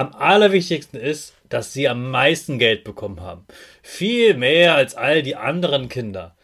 [0.00, 3.44] am allerwichtigsten ist, dass sie am meisten Geld bekommen haben.
[3.82, 6.34] Viel mehr als all die anderen Kinder.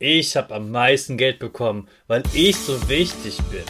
[0.00, 3.62] Ich habe am meisten Geld bekommen, weil ich so wichtig bin.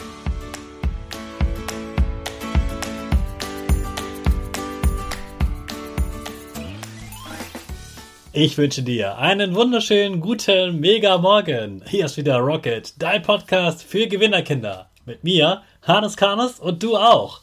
[8.33, 11.83] Ich wünsche dir einen wunderschönen guten Mega Morgen.
[11.87, 14.89] Hier ist wieder Rocket, dein Podcast für Gewinnerkinder.
[15.05, 17.43] Mit mir, Hannes Karnes und du auch.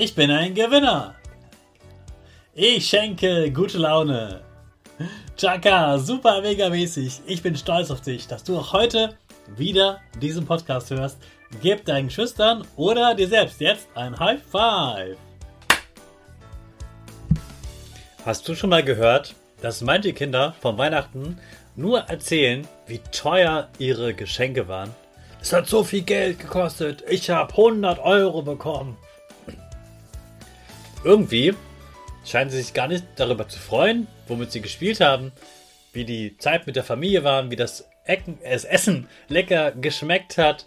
[0.00, 1.16] Ich bin ein Gewinner.
[2.54, 4.42] Ich schenke gute Laune.
[5.36, 7.22] Chaka, super mega mäßig.
[7.26, 9.16] Ich bin stolz auf dich, dass du auch heute
[9.56, 11.18] wieder diesen Podcast hörst.
[11.60, 15.16] Gib deinen Schüchtern oder dir selbst jetzt ein High Five.
[18.24, 21.40] Hast du schon mal gehört, dass manche Kinder von Weihnachten
[21.74, 24.94] nur erzählen, wie teuer ihre Geschenke waren?
[25.40, 27.02] Es hat so viel Geld gekostet.
[27.08, 28.96] Ich habe 100 Euro bekommen.
[31.04, 31.54] Irgendwie
[32.24, 35.32] scheinen sie sich gar nicht darüber zu freuen, womit sie gespielt haben,
[35.92, 40.64] wie die Zeit mit der Familie war, wie das, Essen lecker geschmeckt hat.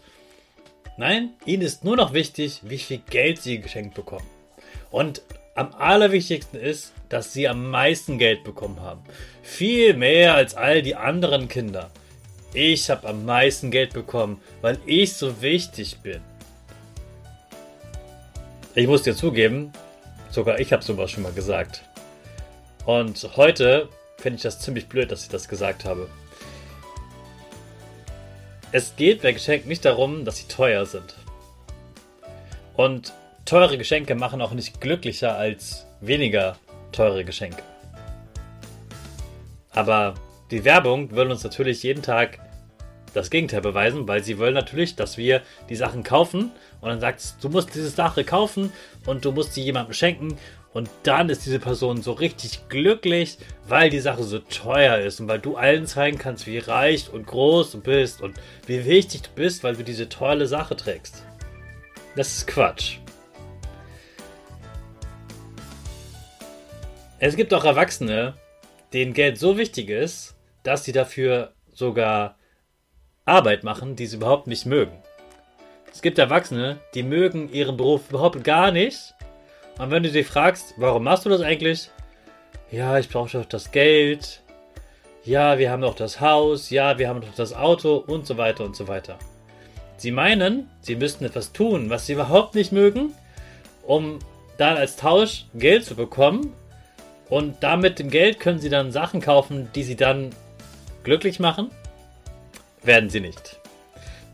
[0.97, 4.27] Nein, ihnen ist nur noch wichtig, wie viel Geld sie geschenkt bekommen.
[4.91, 5.23] Und
[5.55, 9.01] am allerwichtigsten ist, dass sie am meisten Geld bekommen haben.
[9.41, 11.89] Viel mehr als all die anderen Kinder.
[12.53, 16.21] Ich habe am meisten Geld bekommen, weil ich so wichtig bin.
[18.75, 19.71] Ich muss dir zugeben,
[20.31, 21.83] Sogar ich habe sowas schon mal gesagt.
[22.85, 26.09] Und heute finde ich das ziemlich blöd, dass ich das gesagt habe.
[28.71, 31.15] Es geht bei Geschenken nicht darum, dass sie teuer sind.
[32.75, 33.13] Und
[33.45, 36.55] teure Geschenke machen auch nicht glücklicher als weniger
[36.93, 37.63] teure Geschenke.
[39.71, 40.13] Aber
[40.49, 42.39] die Werbung will uns natürlich jeden Tag
[43.13, 47.37] das Gegenteil beweisen, weil sie wollen natürlich, dass wir die Sachen kaufen und dann sagst
[47.41, 48.71] du musst diese Sache kaufen
[49.05, 50.37] und du musst sie jemandem schenken
[50.73, 55.27] und dann ist diese Person so richtig glücklich, weil die Sache so teuer ist und
[55.27, 59.29] weil du allen zeigen kannst, wie reich und groß du bist und wie wichtig du
[59.35, 61.23] bist, weil du diese tolle Sache trägst.
[62.15, 62.99] Das ist Quatsch.
[67.19, 68.33] Es gibt auch Erwachsene,
[68.93, 72.37] denen Geld so wichtig ist, dass sie dafür sogar
[73.25, 74.97] Arbeit machen, die sie überhaupt nicht mögen.
[75.91, 79.13] Es gibt Erwachsene, die mögen ihren Beruf überhaupt gar nicht.
[79.77, 81.89] Und wenn du sie fragst, warum machst du das eigentlich?
[82.71, 84.41] Ja, ich brauche doch das Geld.
[85.23, 86.69] Ja, wir haben doch das Haus.
[86.71, 89.19] Ja, wir haben doch das Auto und so weiter und so weiter.
[89.97, 93.13] Sie meinen, sie müssten etwas tun, was sie überhaupt nicht mögen,
[93.83, 94.17] um
[94.57, 96.53] dann als Tausch Geld zu bekommen.
[97.29, 100.31] Und damit dem Geld können sie dann Sachen kaufen, die sie dann
[101.03, 101.69] glücklich machen
[102.83, 103.59] werden sie nicht.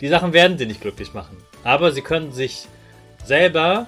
[0.02, 1.38] Die Sachen werden sie nicht glücklich machen.
[1.64, 2.68] Aber sie können sich
[3.26, 3.88] selber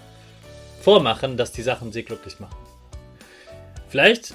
[0.82, 2.58] vormachen, dass die Sachen sie glücklich machen.
[3.90, 4.34] Vielleicht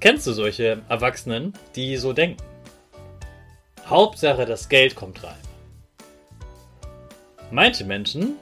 [0.00, 2.42] kennst du solche Erwachsenen, die so denken.
[3.86, 5.34] Hauptsache, das Geld kommt rein.
[7.50, 8.36] Manche Menschen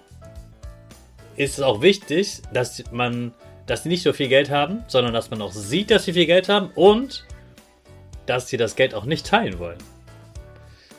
[1.36, 3.32] ist es auch wichtig, dass man,
[3.66, 6.26] dass sie nicht so viel Geld haben, sondern dass man auch sieht, dass sie viel
[6.26, 7.24] Geld haben und
[8.26, 9.78] dass sie das Geld auch nicht teilen wollen.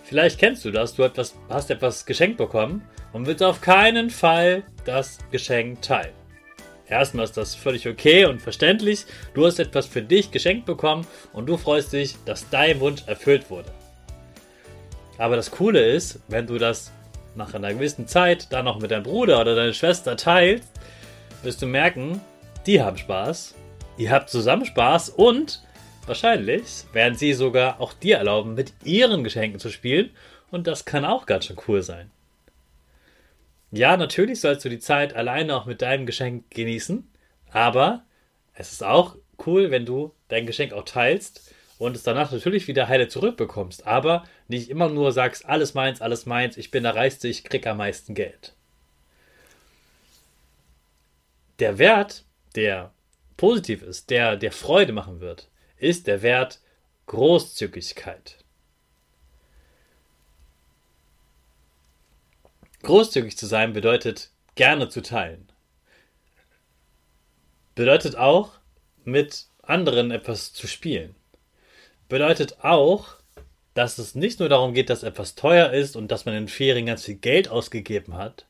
[0.09, 2.81] Vielleicht kennst du das, du etwas, hast etwas geschenkt bekommen
[3.13, 6.15] und willst auf keinen Fall das Geschenk teilen.
[6.87, 9.05] Erstmal ist das völlig okay und verständlich.
[9.35, 13.51] Du hast etwas für dich geschenkt bekommen und du freust dich, dass dein Wunsch erfüllt
[13.51, 13.71] wurde.
[15.19, 16.91] Aber das Coole ist, wenn du das
[17.35, 20.71] nach einer gewissen Zeit dann noch mit deinem Bruder oder deiner Schwester teilst,
[21.43, 22.19] wirst du merken,
[22.65, 23.53] die haben Spaß,
[23.99, 25.61] ihr habt zusammen Spaß und
[26.05, 30.11] wahrscheinlich werden sie sogar auch dir erlauben, mit ihren Geschenken zu spielen
[30.51, 32.11] und das kann auch ganz schön cool sein.
[33.71, 37.07] Ja, natürlich sollst du die Zeit alleine auch mit deinem Geschenk genießen,
[37.51, 38.03] aber
[38.55, 39.15] es ist auch
[39.45, 44.23] cool, wenn du dein Geschenk auch teilst und es danach natürlich wieder heile zurückbekommst, aber
[44.47, 47.77] nicht immer nur sagst, alles meins, alles meins, ich bin der Reichste, ich krieg am
[47.77, 48.53] meisten Geld.
[51.59, 52.23] Der Wert,
[52.55, 52.91] der
[53.37, 55.47] positiv ist, der der Freude machen wird,
[55.79, 56.59] ist der Wert
[57.07, 58.37] Großzügigkeit.
[62.83, 65.49] Großzügig zu sein bedeutet gerne zu teilen.
[67.75, 68.51] Bedeutet auch,
[69.03, 71.15] mit anderen etwas zu spielen.
[72.07, 73.15] Bedeutet auch,
[73.73, 76.85] dass es nicht nur darum geht, dass etwas teuer ist und dass man in Ferien
[76.85, 78.45] ganz viel Geld ausgegeben hat,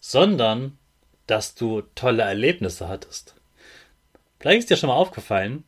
[0.00, 0.78] sondern
[1.26, 3.34] dass du tolle Erlebnisse hattest.
[4.40, 5.64] Vielleicht ist dir schon mal aufgefallen,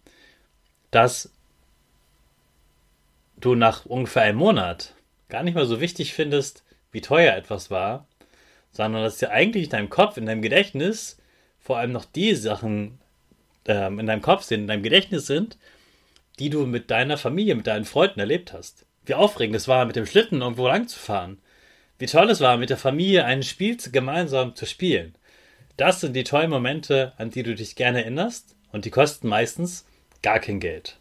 [0.90, 1.30] dass
[3.36, 4.94] du nach ungefähr einem Monat
[5.28, 8.06] gar nicht mehr so wichtig findest, wie teuer etwas war,
[8.72, 11.18] sondern dass dir eigentlich in deinem Kopf, in deinem Gedächtnis
[11.58, 12.98] vor allem noch die Sachen
[13.66, 15.58] ähm, in deinem Kopf sind, in deinem Gedächtnis sind,
[16.38, 18.86] die du mit deiner Familie, mit deinen Freunden erlebt hast.
[19.04, 21.38] Wie aufregend es war, mit dem Schlitten irgendwo lang zu fahren.
[21.98, 25.14] Wie toll es war, mit der Familie ein Spiel gemeinsam zu spielen.
[25.76, 29.84] Das sind die tollen Momente, an die du dich gerne erinnerst und die kosten meistens
[30.22, 30.98] gar kein Geld.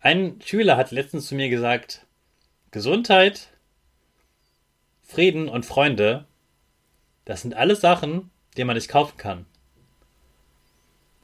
[0.00, 2.04] Ein Schüler hat letztens zu mir gesagt,
[2.70, 3.48] Gesundheit,
[5.02, 6.26] Frieden und Freunde,
[7.24, 9.46] das sind alles Sachen, die man nicht kaufen kann.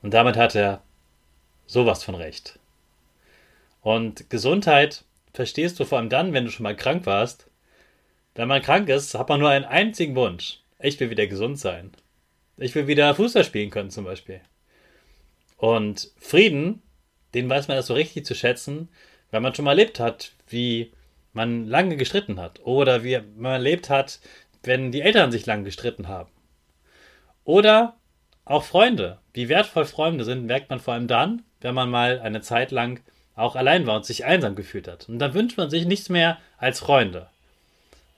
[0.02, 0.82] Und damit hat er
[1.66, 2.58] sowas von recht.
[3.82, 7.48] Und Gesundheit verstehst du vor allem dann, wenn du schon mal krank warst.
[8.34, 10.60] Wenn man krank ist, hat man nur einen einzigen Wunsch.
[10.78, 11.92] Ich will wieder gesund sein.
[12.56, 14.40] Ich will wieder Fußball spielen können zum Beispiel.
[15.60, 16.80] Und Frieden,
[17.34, 18.88] den weiß man erst so richtig zu schätzen,
[19.30, 20.90] wenn man schon mal erlebt hat, wie
[21.34, 22.60] man lange gestritten hat.
[22.64, 24.20] Oder wie man erlebt hat,
[24.62, 26.30] wenn die Eltern sich lange gestritten haben.
[27.44, 27.96] Oder
[28.46, 29.18] auch Freunde.
[29.34, 33.00] Wie wertvoll Freunde sind, merkt man vor allem dann, wenn man mal eine Zeit lang
[33.36, 35.10] auch allein war und sich einsam gefühlt hat.
[35.10, 37.28] Und dann wünscht man sich nichts mehr als Freunde.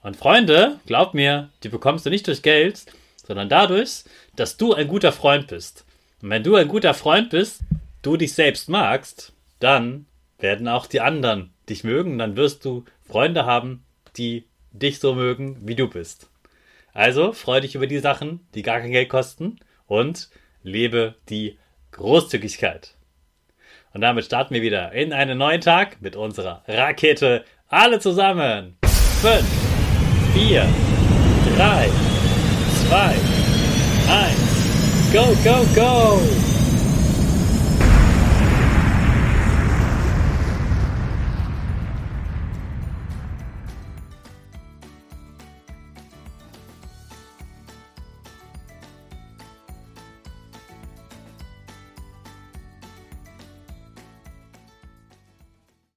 [0.01, 2.85] Und Freunde, glaub mir, die bekommst du nicht durch Geld,
[3.27, 4.05] sondern dadurch,
[4.37, 5.83] dass du ein guter Freund bist.
[6.23, 7.63] Und wenn du ein guter Freund bist,
[8.01, 10.05] du dich selbst magst, dann
[10.39, 13.83] werden auch die anderen dich mögen, dann wirst du Freunde haben,
[14.15, 16.29] die dich so mögen, wie du bist.
[16.93, 20.29] Also freu dich über die Sachen, die gar kein Geld kosten und
[20.63, 21.57] lebe die
[21.91, 22.95] Großzügigkeit.
[23.93, 27.43] Und damit starten wir wieder in einen neuen Tag mit unserer Rakete.
[27.67, 28.77] Alle zusammen.
[29.21, 29.43] 5,
[30.35, 30.65] 4,
[31.57, 31.89] 3,
[32.87, 33.15] 2,
[34.09, 34.42] 1.
[35.13, 36.42] Go, go, go!